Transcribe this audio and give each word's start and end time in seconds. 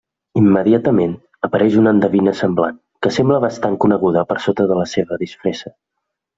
Immediatament 0.39 1.11
apareix 1.47 1.77
una 1.81 1.93
endevina 1.97 2.33
semblant, 2.41 2.81
que 3.07 3.13
sembla 3.19 3.39
bastant 3.45 3.79
coneguda 3.87 4.27
per 4.33 4.41
sota 4.49 4.69
de 4.73 4.83
la 4.83 4.91
seva 4.97 5.23
disfressa. 5.27 5.77